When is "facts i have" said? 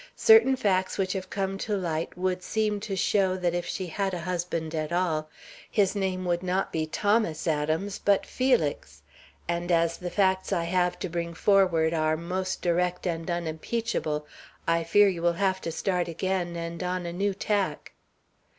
10.09-10.97